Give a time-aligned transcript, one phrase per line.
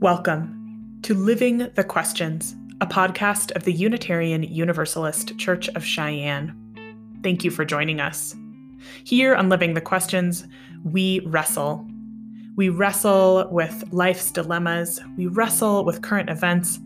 [0.00, 6.54] Welcome to Living the Questions, a podcast of the Unitarian Universalist Church of Cheyenne.
[7.22, 8.36] Thank you for joining us.
[9.04, 10.46] Here on Living the Questions,
[10.84, 11.88] we wrestle.
[12.56, 16.78] We wrestle with life's dilemmas, we wrestle with current events,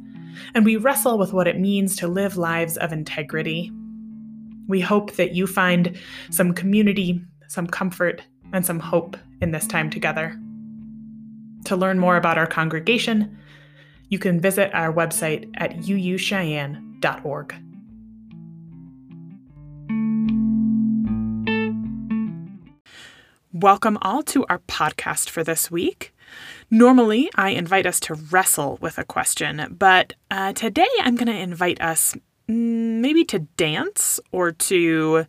[0.55, 3.73] and we wrestle with what it means to live lives of integrity.
[4.69, 5.99] We hope that you find
[6.31, 8.23] some community, some comfort,
[8.53, 10.41] and some hope in this time together.
[11.71, 13.39] To learn more about our congregation,
[14.09, 17.55] you can visit our website at uucheyenne.org.
[23.53, 26.13] Welcome all to our podcast for this week.
[26.73, 31.41] Normally, I invite us to wrestle with a question, but uh, today I'm going to
[31.41, 32.17] invite us
[32.49, 35.25] mm, maybe to dance or to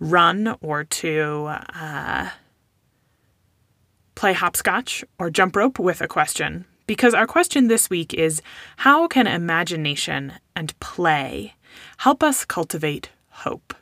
[0.00, 2.30] run or to uh,
[4.14, 6.64] play hopscotch or jump rope with a question.
[6.86, 8.42] Because our question this week is
[8.78, 11.54] How can imagination and play
[11.98, 13.74] help us cultivate hope?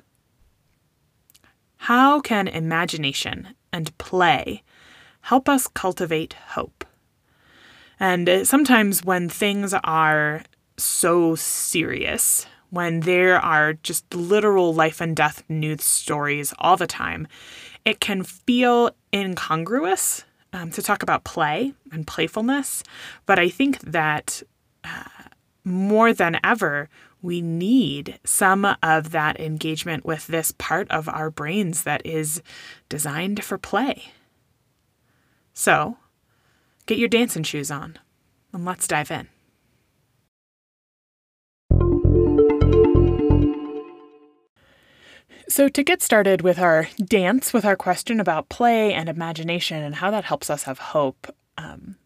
[1.79, 4.63] How can imagination and play
[5.23, 6.85] help us cultivate hope?
[7.99, 10.43] And uh, sometimes when things are
[10.77, 17.27] so serious, when there are just literal life and death news stories all the time,
[17.85, 22.83] it can feel incongruous um, to talk about play and playfulness.
[23.27, 24.43] But I think that
[24.85, 25.05] uh,
[25.65, 26.89] more than ever,
[27.21, 32.43] we need some of that engagement with this part of our brains that is
[32.89, 34.13] designed for play.
[35.55, 35.99] So,
[36.87, 37.99] get your dancing shoes on
[38.53, 39.29] and let's dive in.
[45.53, 49.97] So, to get started with our dance, with our question about play and imagination and
[49.97, 51.27] how that helps us have hope,
[51.59, 51.97] um,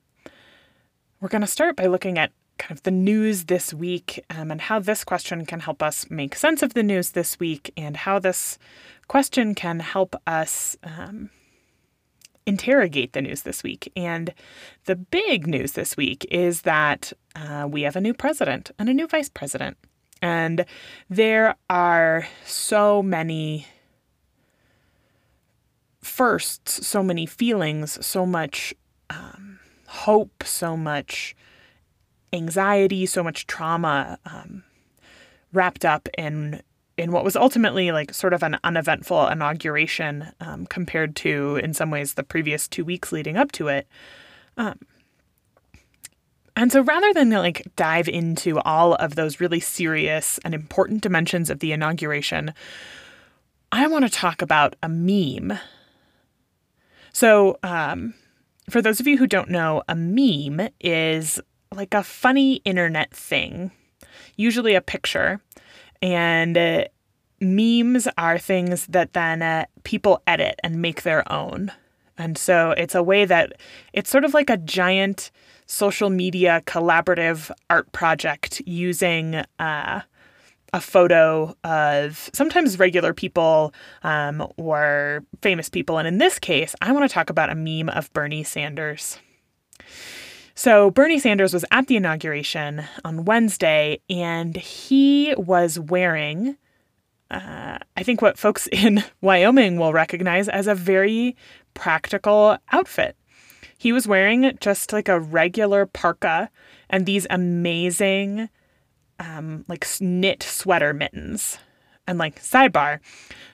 [1.20, 4.62] we're going to start by looking at kind of the news this week um, and
[4.62, 8.18] how this question can help us make sense of the news this week and how
[8.18, 8.58] this
[9.06, 11.30] question can help us um,
[12.46, 13.92] interrogate the news this week.
[13.94, 14.34] And
[14.86, 18.94] the big news this week is that uh, we have a new president and a
[18.94, 19.76] new vice president.
[20.22, 20.64] And
[21.10, 23.66] there are so many
[26.02, 28.74] firsts, so many feelings, so much
[29.10, 31.36] um, hope, so much
[32.32, 34.64] anxiety, so much trauma um,
[35.52, 36.62] wrapped up in
[36.96, 41.90] in what was ultimately like sort of an uneventful inauguration um, compared to, in some
[41.90, 43.86] ways, the previous two weeks leading up to it.
[44.56, 44.78] Um,
[46.56, 51.50] and so rather than like dive into all of those really serious and important dimensions
[51.50, 52.54] of the inauguration,
[53.70, 55.58] I want to talk about a meme.
[57.12, 58.14] So, um,
[58.70, 61.40] for those of you who don't know, a meme is
[61.74, 63.70] like a funny internet thing,
[64.36, 65.40] usually a picture.
[66.02, 66.84] And uh,
[67.40, 71.72] memes are things that then uh, people edit and make their own.
[72.18, 73.52] And so it's a way that
[73.92, 75.30] it's sort of like a giant
[75.66, 80.00] social media collaborative art project using uh,
[80.72, 83.72] a photo of sometimes regular people
[84.02, 85.98] um, or famous people.
[85.98, 89.18] And in this case, I want to talk about a meme of Bernie Sanders.
[90.54, 96.56] So, Bernie Sanders was at the inauguration on Wednesday, and he was wearing,
[97.30, 101.36] uh, I think, what folks in Wyoming will recognize as a very
[101.74, 103.16] practical outfit.
[103.78, 106.50] He was wearing just like a regular parka
[106.88, 108.48] and these amazing,
[109.18, 111.58] um, like knit sweater mittens.
[112.08, 113.00] And like sidebar,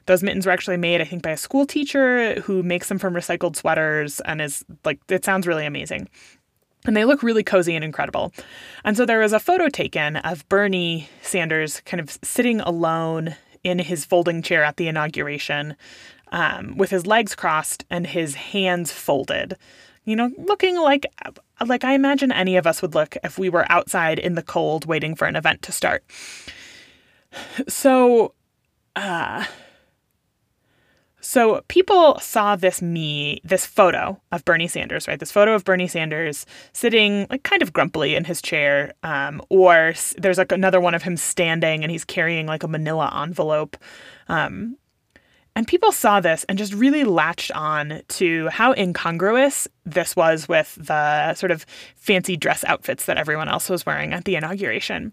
[0.05, 3.15] those mittens were actually made, I think, by a school teacher who makes them from
[3.15, 6.07] recycled sweaters and is like, it sounds really amazing.
[6.85, 8.33] And they look really cozy and incredible.
[8.85, 13.79] And so there was a photo taken of Bernie Sanders kind of sitting alone in
[13.79, 15.75] his folding chair at the inauguration
[16.33, 19.57] um, with his legs crossed and his hands folded
[20.05, 21.07] you know, looking like
[21.65, 24.85] like I imagine any of us would look if we were outside in the cold
[24.85, 26.05] waiting for an event to start.
[27.69, 28.35] So
[28.97, 29.45] uh
[31.25, 35.21] so people saw this me this photo of Bernie Sanders, right?
[35.21, 39.95] This photo of Bernie Sanders sitting like kind of grumpily in his chair, um, or
[40.19, 43.77] there's like another one of him standing and he's carrying like a Manila envelope.
[44.29, 44.77] Um,
[45.55, 50.77] and people saw this and just really latched on to how incongruous this was with
[50.81, 51.67] the sort of
[51.97, 55.13] fancy dress outfits that everyone else was wearing at the inauguration.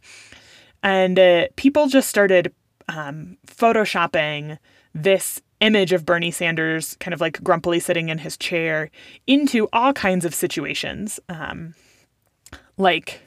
[0.81, 2.53] And uh, people just started
[2.87, 4.57] um, photoshopping
[4.93, 8.89] this image of Bernie Sanders kind of like grumpily sitting in his chair
[9.27, 11.19] into all kinds of situations.
[11.27, 11.75] Um,
[12.77, 13.21] like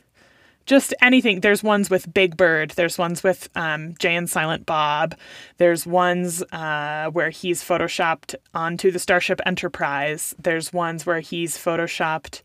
[0.66, 1.40] just anything.
[1.40, 2.70] There's ones with Big Bird.
[2.72, 5.16] There's ones with um, Jay and Silent Bob.
[5.58, 10.34] There's ones uh, where he's photoshopped onto the Starship Enterprise.
[10.38, 12.42] There's ones where he's photoshopped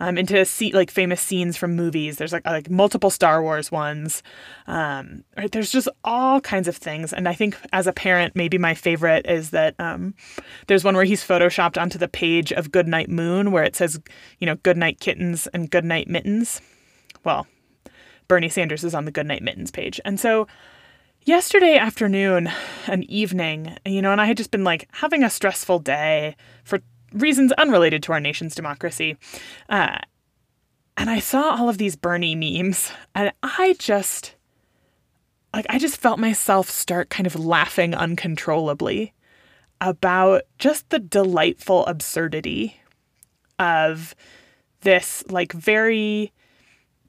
[0.00, 2.16] um, into like famous scenes from movies.
[2.16, 4.22] There's like like multiple Star Wars ones.
[4.66, 5.50] Um, right?
[5.50, 7.12] There's just all kinds of things.
[7.12, 10.14] And I think as a parent, maybe my favorite is that um,
[10.66, 14.00] there's one where he's photoshopped onto the page of Goodnight Moon, where it says,
[14.38, 16.60] you know, Goodnight Kittens and Goodnight Mittens.
[17.24, 17.46] Well,
[18.28, 20.00] Bernie Sanders is on the Goodnight Mittens page.
[20.04, 20.46] And so
[21.22, 22.50] yesterday afternoon
[22.86, 26.80] and evening, you know, and I had just been like having a stressful day for
[27.12, 29.16] reasons unrelated to our nation's democracy.
[29.68, 29.98] Uh,
[30.96, 34.34] and I saw all of these Bernie memes, and I just,
[35.54, 39.14] like, I just felt myself start kind of laughing uncontrollably
[39.80, 42.80] about just the delightful absurdity
[43.60, 44.16] of
[44.80, 46.32] this, like, very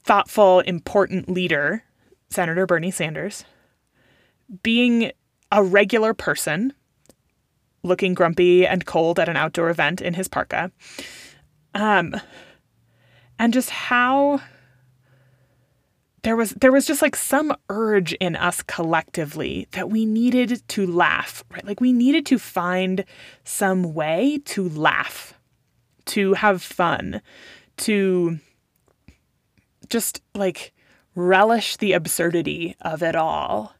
[0.10, 1.84] thoughtful, important leader,
[2.32, 3.46] Senator Bernie Sanders,
[4.64, 5.12] being
[5.52, 6.74] a regular person,
[7.84, 10.72] looking grumpy and cold at an outdoor event in his parka.
[11.76, 12.20] Um,
[13.38, 14.42] and just how
[16.24, 20.88] there was there was just like some urge in us collectively that we needed to
[20.88, 21.64] laugh, right?
[21.64, 23.06] Like we needed to find
[23.44, 25.36] some way to laugh,
[26.06, 27.22] to have fun,
[27.78, 28.40] to
[29.90, 30.74] just like
[31.16, 33.74] relish the absurdity of it all.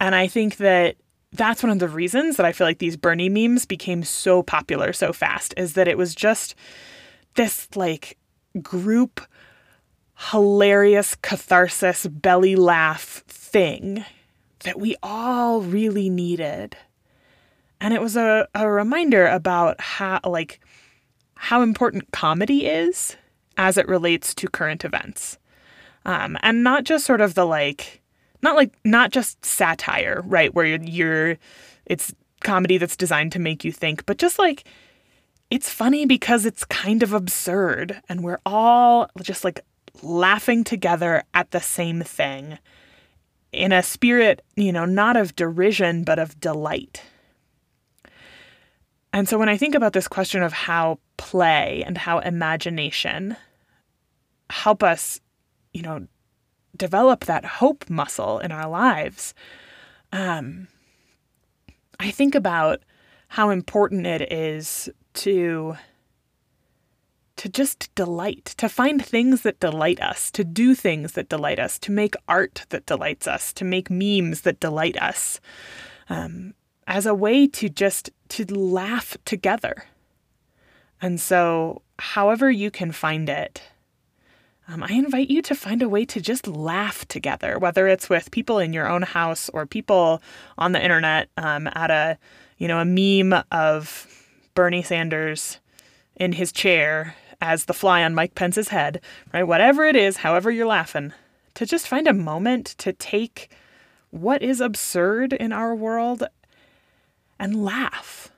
[0.00, 0.96] And I think that
[1.32, 4.92] that's one of the reasons that I feel like these Bernie memes became so popular
[4.92, 6.54] so fast is that it was just
[7.34, 8.16] this like
[8.62, 9.20] group
[10.30, 14.04] hilarious catharsis belly laugh thing
[14.60, 16.76] that we all really needed.
[17.80, 20.60] And it was a, a reminder about how like
[21.34, 23.16] how important comedy is
[23.58, 25.38] as it relates to current events.
[26.06, 28.00] Um, and not just sort of the like,
[28.42, 30.54] not like, not just satire, right?
[30.54, 31.38] Where you're, you're,
[31.84, 34.64] it's comedy that's designed to make you think, but just like,
[35.50, 39.60] it's funny because it's kind of absurd and we're all just like
[40.02, 42.58] laughing together at the same thing
[43.50, 47.02] in a spirit, you know, not of derision, but of delight.
[49.12, 53.36] And so when I think about this question of how play and how imagination
[54.50, 55.20] help us,
[55.72, 56.06] you know,
[56.76, 59.34] develop that hope muscle in our lives.
[60.12, 60.68] Um,
[62.00, 62.82] I think about
[63.28, 65.76] how important it is to
[67.36, 71.78] to just delight, to find things that delight us, to do things that delight us,
[71.78, 75.40] to make art that delights us, to make memes that delight us,
[76.08, 76.52] um,
[76.88, 79.84] as a way to just to laugh together.
[81.00, 83.62] And so, however you can find it,
[84.68, 88.30] um, I invite you to find a way to just laugh together, whether it's with
[88.30, 90.22] people in your own house or people
[90.58, 92.18] on the internet um, at a,
[92.58, 94.06] you know, a meme of
[94.54, 95.58] Bernie Sanders
[96.16, 99.00] in his chair as the fly on Mike Pence's head,
[99.32, 99.44] right?
[99.44, 101.14] Whatever it is, however you're laughing,
[101.54, 103.50] to just find a moment to take
[104.10, 106.24] what is absurd in our world
[107.38, 108.30] and laugh.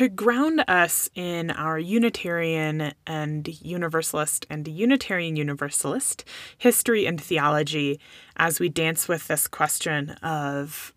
[0.00, 6.24] To ground us in our Unitarian and Universalist and Unitarian Universalist
[6.56, 8.00] history and theology
[8.38, 10.94] as we dance with this question of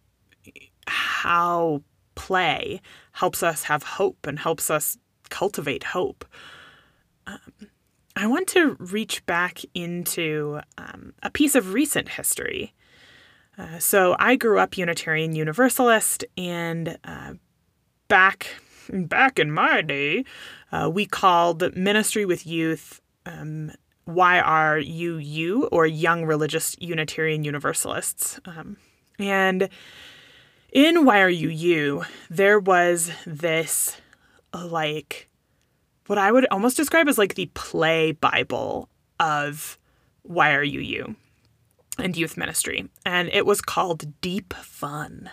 [0.88, 1.84] how
[2.16, 2.80] play
[3.12, 4.98] helps us have hope and helps us
[5.30, 6.24] cultivate hope.
[7.28, 7.68] Um,
[8.16, 12.74] I want to reach back into um, a piece of recent history.
[13.58, 17.34] Uh, so I grew up Unitarian Universalist, and uh,
[18.08, 18.48] back
[18.94, 20.26] back in my day,
[20.72, 23.72] uh, we called ministry with youth um,
[24.08, 28.40] YRUU, or Young Religious Unitarian Universalists.
[28.46, 28.78] Um,
[29.18, 29.70] and
[30.72, 33.98] in YRUU, there was this,
[34.54, 35.30] like,
[36.08, 39.78] what I would almost describe as like the play Bible of
[40.28, 41.16] YRUU
[41.98, 42.90] and youth ministry.
[43.06, 45.30] And it was called Deep Fun.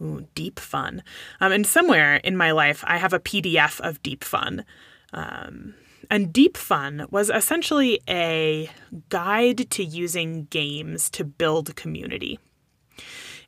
[0.00, 1.02] Ooh, deep fun.
[1.40, 4.64] Um, and somewhere in my life, I have a PDF of Deep Fun.
[5.12, 5.74] Um,
[6.10, 8.70] and Deep Fun was essentially a
[9.08, 12.38] guide to using games to build community.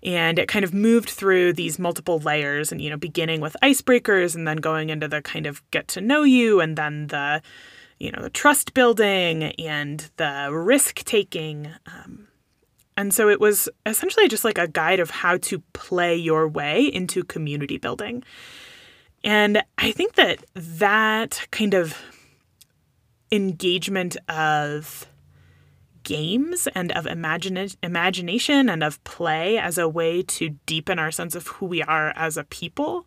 [0.02, 4.34] And it kind of moved through these multiple layers and, you know, beginning with icebreakers
[4.34, 7.42] and then going into the kind of get to know you and then the,
[7.98, 11.68] you know, the trust building and the risk taking.
[11.86, 12.27] Um,
[12.98, 16.84] And so it was essentially just like a guide of how to play your way
[16.84, 18.24] into community building.
[19.22, 21.96] And I think that that kind of
[23.30, 25.06] engagement of
[26.02, 31.36] games and of imagine- imagination and of play as a way to deepen our sense
[31.36, 33.06] of who we are as a people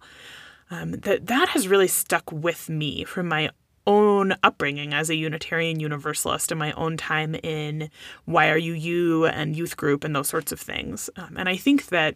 [0.70, 3.50] um, that that has really stuck with me from my
[3.88, 7.90] own upbringing as a Unitarian Universalist and my own time in
[8.28, 11.10] YRUU and youth group and those sorts of things.
[11.16, 12.16] Um, and I think that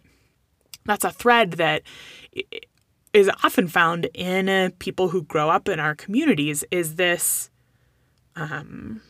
[0.84, 1.82] that's a thread that
[3.12, 7.50] is often found in uh, people who grow up in our communities is this
[8.36, 9.00] um,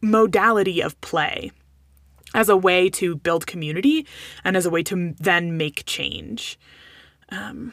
[0.00, 1.50] modality of play
[2.34, 4.06] as a way to build community
[4.44, 6.58] and as a way to then make change.
[7.30, 7.72] Um,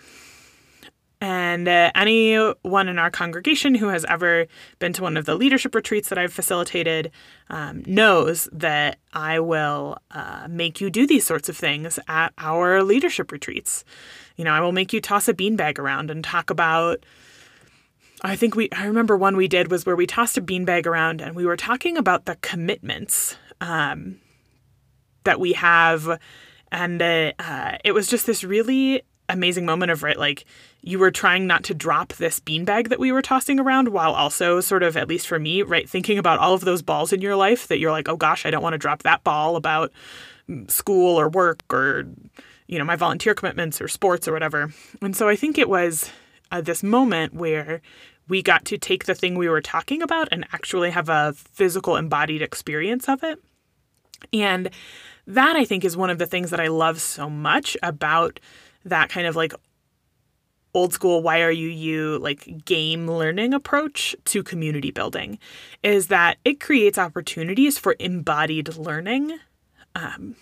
[1.24, 4.46] and uh, anyone in our congregation who has ever
[4.80, 7.12] been to one of the leadership retreats that I've facilitated
[7.50, 12.84] um, knows that I will uh, make you do these sorts of things at our
[12.84, 13.86] leadership retreats.
[14.36, 17.06] You know, I will make you toss a beanbag around and talk about.
[18.22, 21.22] I think we, I remember one we did was where we tossed a beanbag around
[21.22, 24.20] and we were talking about the commitments um,
[25.24, 26.20] that we have.
[26.70, 29.04] And uh, uh, it was just this really
[29.34, 30.46] amazing moment of right like
[30.82, 34.62] you were trying not to drop this beanbag that we were tossing around while also
[34.62, 37.36] sort of at least for me right thinking about all of those balls in your
[37.36, 39.92] life that you're like oh gosh i don't want to drop that ball about
[40.68, 42.06] school or work or
[42.68, 44.74] you know my volunteer commitments or sports or whatever.
[45.02, 46.10] And so i think it was
[46.52, 47.82] uh, this moment where
[48.28, 51.98] we got to take the thing we were talking about and actually have a physical
[51.98, 53.40] embodied experience of it.
[54.32, 54.70] And
[55.26, 58.42] that i think is one of the things that i love so much about
[58.86, 59.54] that kind of like
[60.74, 65.38] old school YRUU like game learning approach to community building
[65.84, 69.38] is that it creates opportunities for embodied learning
[69.96, 70.36] um,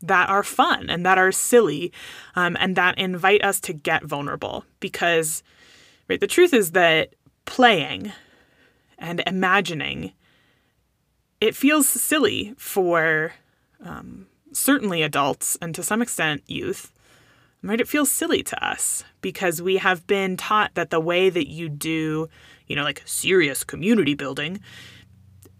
[0.00, 1.92] that are fun and that are silly
[2.34, 4.64] um, and that invite us to get vulnerable.
[4.80, 5.42] Because
[6.08, 7.14] right the truth is that
[7.44, 8.12] playing
[8.98, 10.12] and imagining
[11.40, 13.34] it feels silly for
[13.84, 16.92] um, certainly adults and to some extent youth
[17.62, 17.80] right?
[17.80, 21.68] It feels silly to us because we have been taught that the way that you
[21.68, 22.28] do,
[22.66, 24.60] you know, like serious community building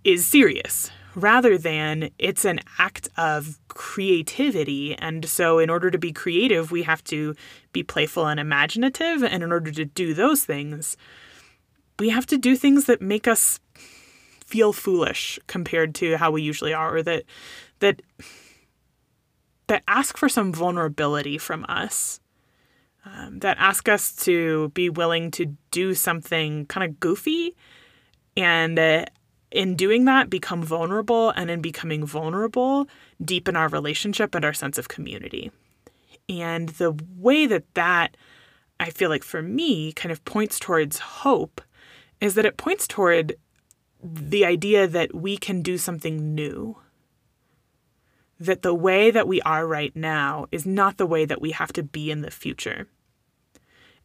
[0.05, 4.95] is serious rather than it's an act of creativity.
[4.97, 7.35] And so, in order to be creative, we have to
[7.73, 9.23] be playful and imaginative.
[9.23, 10.97] And in order to do those things,
[11.99, 13.61] we have to do things that make us
[14.45, 17.25] feel foolish compared to how we usually are, or that,
[17.79, 18.03] that,
[19.73, 22.21] that ask for some vulnerability from us,
[23.07, 27.57] um, that ask us to be willing to do something kind of goofy
[28.37, 29.07] and uh,
[29.51, 32.87] in doing that become vulnerable and in becoming vulnerable
[33.25, 35.51] deepen our relationship and our sense of community.
[36.29, 38.15] And the way that that
[38.79, 41.63] i feel like for me kind of points towards hope
[42.21, 43.37] is that it points toward
[44.03, 46.77] the idea that we can do something new
[48.47, 51.73] that the way that we are right now is not the way that we have
[51.75, 52.89] to be in the future.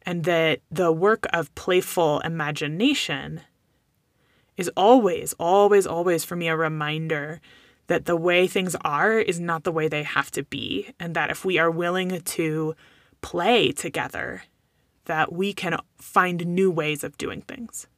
[0.02, 3.42] And that the work of playful imagination
[4.56, 7.40] is always, always, always for me a reminder
[7.88, 10.92] that the way things are is not the way they have to be.
[11.00, 12.74] And that if we are willing to
[13.20, 14.44] play together,
[15.06, 17.88] that we can find new ways of doing things.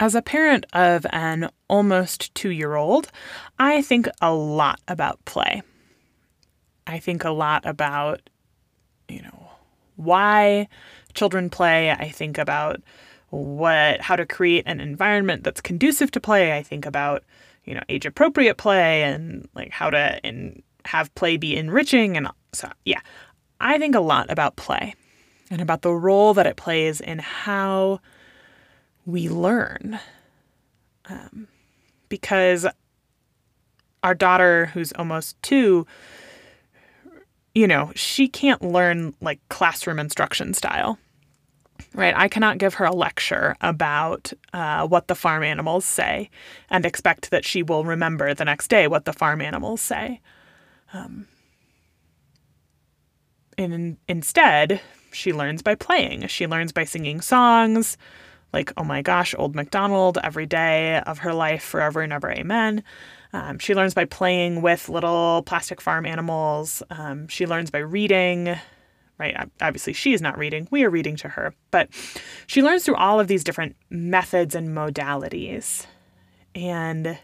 [0.00, 3.10] As a parent of an almost two year old,
[3.58, 5.62] I think a lot about play.
[6.86, 8.30] I think a lot about,
[9.08, 9.50] you know,
[9.96, 10.68] why
[11.14, 11.90] children play.
[11.90, 12.80] I think about
[13.30, 16.56] what how to create an environment that's conducive to play.
[16.56, 17.24] I think about,
[17.64, 22.28] you know, age appropriate play and like how to and have play be enriching and
[22.52, 23.00] so yeah.
[23.60, 24.94] I think a lot about play
[25.50, 28.00] and about the role that it plays in how
[29.08, 29.98] we learn.
[31.08, 31.48] Um,
[32.10, 32.66] because
[34.02, 35.86] our daughter, who's almost two,
[37.54, 40.98] you know, she can't learn like classroom instruction style,
[41.94, 42.14] right?
[42.14, 46.28] I cannot give her a lecture about uh, what the farm animals say
[46.68, 50.20] and expect that she will remember the next day what the farm animals say.
[50.92, 51.26] Um,
[53.56, 56.26] and instead, she learns by playing.
[56.26, 57.96] She learns by singing songs,
[58.52, 62.82] like, oh my gosh, Old MacDonald every day of her life, forever and ever, amen.
[63.32, 66.82] Um, she learns by playing with little plastic farm animals.
[66.90, 68.56] Um, she learns by reading,
[69.18, 69.50] right?
[69.60, 70.66] Obviously, she is not reading.
[70.70, 71.54] We are reading to her.
[71.70, 71.90] But
[72.46, 75.84] she learns through all of these different methods and modalities.
[76.54, 77.18] And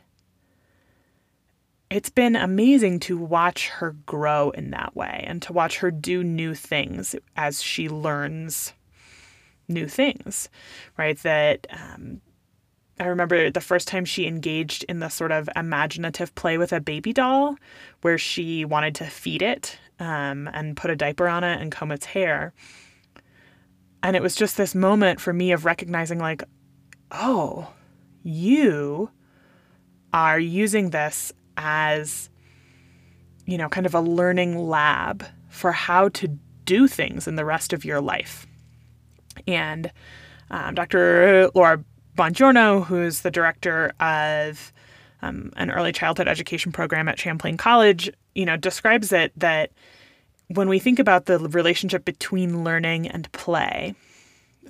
[1.88, 6.22] it's been amazing to watch her grow in that way and to watch her do
[6.22, 8.74] new things as she learns
[9.68, 10.48] new things,
[10.98, 11.18] right?
[11.22, 12.20] That um,
[13.00, 16.80] I remember the first time she engaged in the sort of imaginative play with a
[16.80, 17.56] baby doll
[18.02, 21.90] where she wanted to feed it um, and put a diaper on it and comb
[21.90, 22.52] its hair.
[24.02, 26.44] And it was just this moment for me of recognizing, like,
[27.10, 27.68] oh,
[28.22, 29.10] you
[30.12, 32.28] are using this as,
[33.46, 36.28] you know, kind of a learning lab for how to
[36.64, 38.46] do things in the rest of your life.
[39.46, 39.90] And
[40.50, 41.50] um, Dr.
[41.54, 41.82] Laura
[42.16, 44.72] Bongiorno, who's the director of
[45.22, 49.70] um, an early childhood education program at Champlain College, you know, describes it that
[50.48, 53.94] when we think about the relationship between learning and play,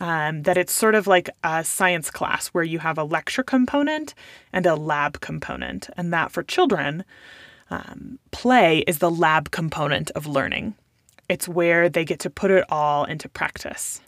[0.01, 4.15] um, that it's sort of like a science class where you have a lecture component
[4.53, 7.05] and a lab component, and that for children,
[7.71, 10.75] um, play is the lab component of learning.
[11.29, 14.01] It's where they get to put it all into practice.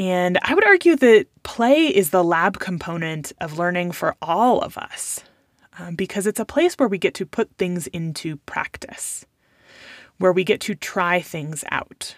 [0.00, 4.78] And I would argue that play is the lab component of learning for all of
[4.78, 5.22] us
[5.78, 9.26] um, because it's a place where we get to put things into practice,
[10.16, 12.16] where we get to try things out.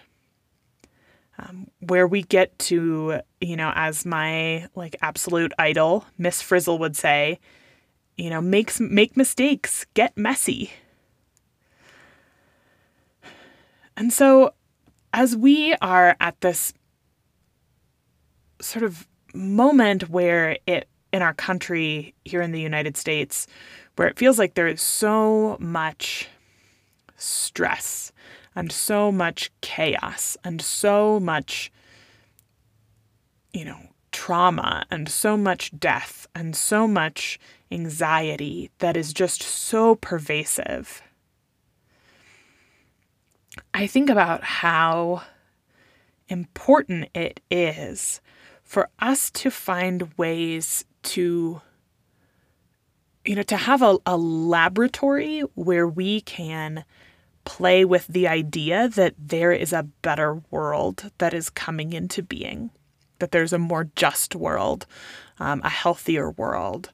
[1.37, 6.95] Um, where we get to, you know, as my like absolute idol, Miss Frizzle would
[6.95, 7.37] say,
[8.15, 10.71] you know, make make mistakes, get messy.
[13.97, 14.53] And so,
[15.11, 16.71] as we are at this
[18.63, 23.47] sort of moment where it in our country here in the United States
[23.95, 26.27] where it feels like there is so much
[27.17, 28.11] stress
[28.55, 31.71] and so much chaos and so much
[33.53, 33.77] you know
[34.11, 37.39] trauma and so much death and so much
[37.71, 41.01] anxiety that is just so pervasive.
[43.73, 45.23] I think about how
[46.29, 48.21] important it is
[48.73, 51.61] for us to find ways to
[53.23, 56.83] you know to have a, a laboratory where we can
[57.45, 62.71] play with the idea that there is a better world that is coming into being
[63.19, 64.87] that there's a more just world
[65.37, 66.91] um, a healthier world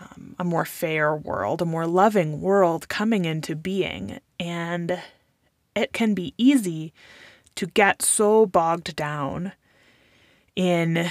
[0.00, 4.20] um, a more fair world a more loving world coming into being.
[4.40, 5.02] And
[5.76, 6.94] it can be easy
[7.56, 9.52] to get so bogged down
[10.56, 11.10] in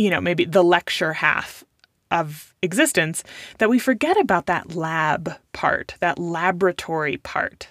[0.00, 1.62] you know, maybe the lecture half
[2.10, 3.22] of existence
[3.58, 7.68] that we forget about that lab part, that laboratory part,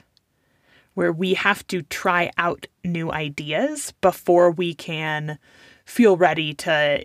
[0.94, 5.40] where we have to try out new ideas before we can
[5.86, 7.04] feel ready to,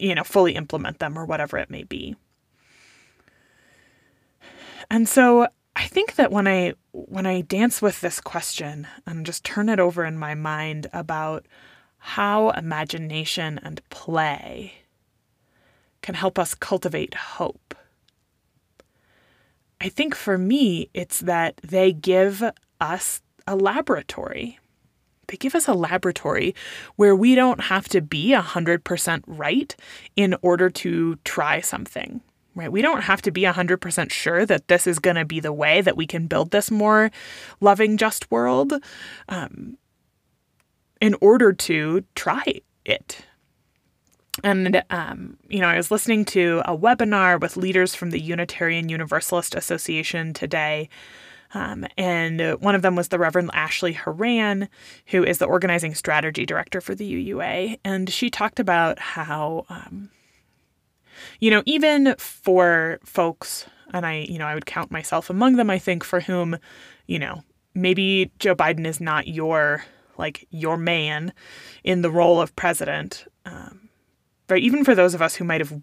[0.00, 2.16] you know, fully implement them or whatever it may be.
[4.90, 9.44] And so I think that when I when I dance with this question and just
[9.44, 11.46] turn it over in my mind about
[12.00, 14.74] how imagination and play
[16.02, 17.74] can help us cultivate hope.
[19.80, 22.42] I think for me, it's that they give
[22.80, 24.58] us a laboratory.
[25.28, 26.54] They give us a laboratory
[26.96, 29.76] where we don't have to be 100% right
[30.16, 32.20] in order to try something,
[32.54, 32.72] right?
[32.72, 35.80] We don't have to be 100% sure that this is going to be the way
[35.82, 37.10] that we can build this more
[37.60, 38.72] loving, just world.
[39.28, 39.78] Um,
[41.00, 43.24] in order to try it.
[44.44, 48.88] And, um, you know, I was listening to a webinar with leaders from the Unitarian
[48.88, 50.88] Universalist Association today.
[51.52, 54.68] Um, and one of them was the Reverend Ashley Horan,
[55.06, 57.80] who is the organizing strategy director for the UUA.
[57.84, 60.10] And she talked about how, um,
[61.40, 65.70] you know, even for folks, and I, you know, I would count myself among them,
[65.70, 66.56] I think, for whom,
[67.06, 67.42] you know,
[67.74, 69.84] maybe Joe Biden is not your
[70.20, 71.32] like your man
[71.82, 73.26] in the role of president.
[73.44, 73.88] Um,
[74.48, 74.62] right?
[74.62, 75.80] Even for those of us who might have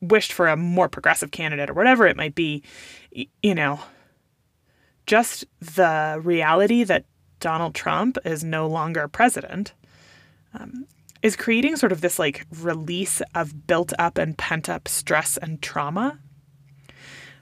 [0.00, 2.62] wished for a more progressive candidate or whatever it might be,
[3.42, 3.80] you know,
[5.06, 7.04] just the reality that
[7.40, 9.74] Donald Trump is no longer president
[10.54, 10.86] um,
[11.22, 15.62] is creating sort of this like release of built up and pent up stress and
[15.62, 16.18] trauma.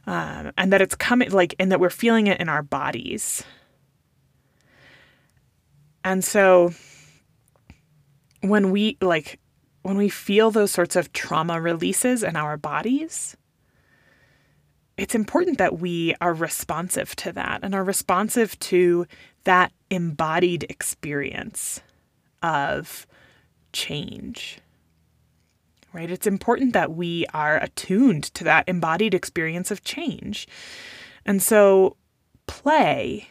[0.07, 3.45] Um, and that it's coming like, and that we're feeling it in our bodies.
[6.05, 6.73] And so
[8.41, 9.39] when we like
[9.83, 13.37] when we feel those sorts of trauma releases in our bodies,
[14.97, 19.07] it's important that we are responsive to that and are responsive to
[19.45, 21.81] that embodied experience
[22.43, 23.07] of
[23.73, 24.59] change.
[25.93, 26.11] Right?
[26.11, 30.47] It's important that we are attuned to that embodied experience of change.
[31.27, 31.97] And so,
[32.47, 33.29] play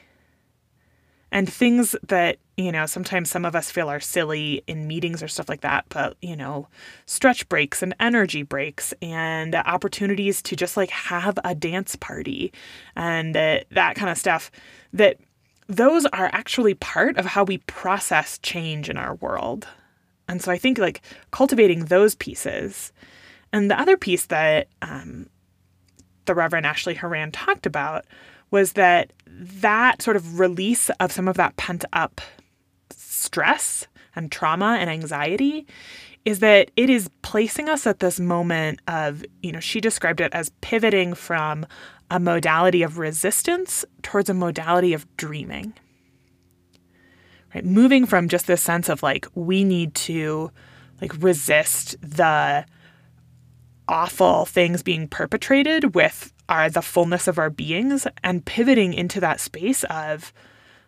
[1.31, 5.27] and things that you know sometimes some of us feel are silly in meetings or
[5.27, 6.67] stuff like that but you know
[7.05, 12.51] stretch breaks and energy breaks and opportunities to just like have a dance party
[12.95, 14.51] and uh, that kind of stuff
[14.93, 15.17] that
[15.69, 19.67] those are actually part of how we process change in our world.
[20.27, 22.91] And so i think like cultivating those pieces.
[23.53, 25.29] And the other piece that um,
[26.25, 28.05] the reverend ashley horan talked about
[28.51, 32.21] was that that sort of release of some of that pent up
[32.91, 35.67] stress and trauma and anxiety
[36.25, 40.33] is that it is placing us at this moment of, you know, she described it
[40.33, 41.65] as pivoting from
[42.12, 45.73] a modality of resistance towards a modality of dreaming.
[47.53, 47.65] Right?
[47.65, 50.51] Moving from just this sense of like, we need to
[51.01, 52.65] like resist the
[53.88, 59.39] awful things being perpetrated with are the fullness of our beings and pivoting into that
[59.39, 60.33] space of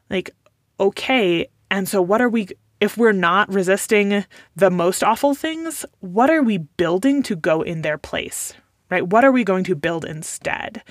[0.09, 0.31] like,
[0.79, 2.47] okay, and so what are we,
[2.81, 7.83] if we're not resisting the most awful things, what are we building to go in
[7.83, 8.53] their place,
[8.89, 9.07] right?
[9.07, 10.83] What are we going to build instead?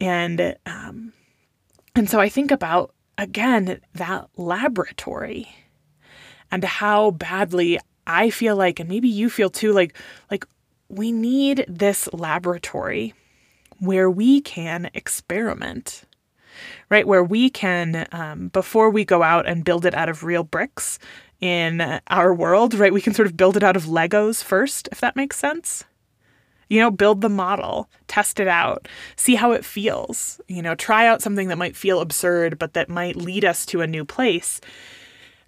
[0.00, 1.12] And, um,
[1.94, 5.48] and so I think about, again, that laboratory
[6.50, 9.96] and how badly I feel like, and maybe you feel too, like,
[10.30, 10.44] like
[10.88, 13.14] we need this laboratory
[13.78, 16.04] where we can experiment,
[16.90, 17.06] right?
[17.06, 20.98] Where we can, um, before we go out and build it out of real bricks
[21.40, 22.92] in our world, right?
[22.92, 25.84] We can sort of build it out of Legos first, if that makes sense.
[26.68, 30.40] You know, build the model, test it out, see how it feels.
[30.48, 33.82] You know, try out something that might feel absurd, but that might lead us to
[33.82, 34.60] a new place.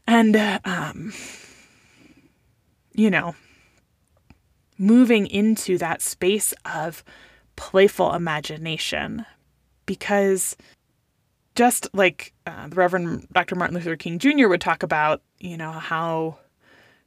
[0.06, 1.12] And, um,
[2.92, 3.34] you know,
[4.78, 7.02] moving into that space of
[7.56, 9.26] playful imagination
[9.86, 10.56] because
[11.54, 13.54] just like uh, the Reverend Dr.
[13.54, 14.48] Martin Luther King Jr.
[14.48, 16.38] would talk about, you know, how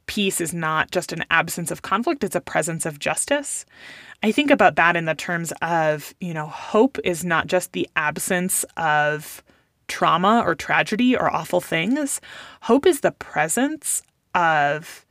[0.07, 3.63] peace is not just an absence of conflict, it's a presence of justice.
[4.23, 7.87] I think about that in the terms of, you know, hope is not just the
[7.95, 9.43] absence of
[9.87, 12.19] trauma or tragedy or awful things.
[12.61, 14.01] Hope is the presence
[14.33, 15.05] of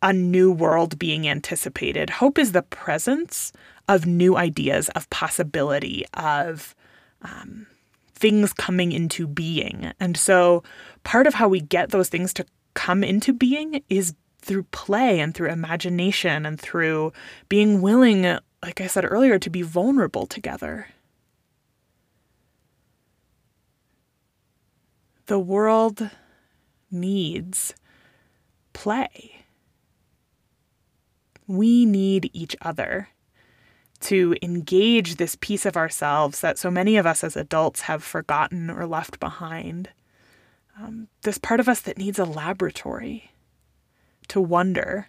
[0.00, 2.08] a new world being anticipated.
[2.08, 3.52] Hope is the presence
[3.88, 6.74] of new ideas, of possibility, of
[7.22, 7.66] um,
[8.14, 9.92] things coming into being.
[9.98, 10.62] And so
[11.04, 15.34] part of how we get those things to come into being is through play and
[15.34, 17.12] through imagination and through
[17.48, 18.22] being willing,
[18.62, 20.88] like I said earlier, to be vulnerable together.
[25.26, 26.10] The world
[26.90, 27.74] needs
[28.72, 29.44] play.
[31.46, 33.08] We need each other
[34.00, 38.70] to engage this piece of ourselves that so many of us as adults have forgotten
[38.70, 39.90] or left behind.
[40.80, 43.32] Um, this part of us that needs a laboratory
[44.28, 45.08] to wonder,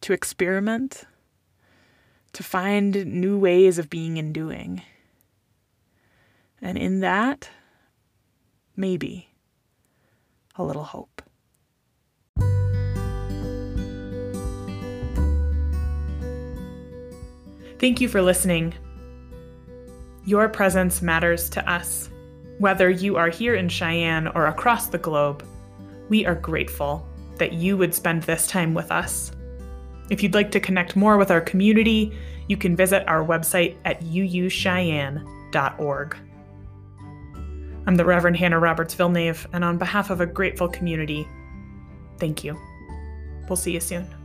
[0.00, 1.04] to experiment,
[2.32, 4.82] to find new ways of being and doing.
[6.60, 7.50] And in that,
[8.76, 9.28] maybe
[10.56, 11.15] a little hope.
[17.78, 18.74] Thank you for listening.
[20.24, 22.08] Your presence matters to us.
[22.58, 25.44] Whether you are here in Cheyenne or across the globe,
[26.08, 29.30] we are grateful that you would spend this time with us.
[30.08, 32.16] If you'd like to connect more with our community,
[32.48, 36.16] you can visit our website at uucheyenne.org.
[37.86, 41.28] I'm the Reverend Hannah Roberts Villeneuve, and on behalf of a grateful community,
[42.18, 42.58] thank you.
[43.48, 44.15] We'll see you soon.